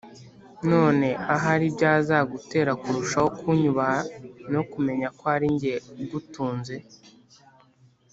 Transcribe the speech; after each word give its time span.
none 0.71 1.07
ahari 1.35 1.65
byazagutera 1.75 2.71
kurushaho 2.81 3.27
kunyubaha 3.39 4.01
no 4.53 4.61
kumenya 4.71 5.07
ko 5.17 5.23
ari 5.35 5.47
njye 5.55 5.73
ugutunze.” 6.01 6.75